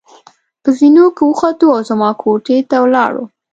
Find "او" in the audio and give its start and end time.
1.75-1.81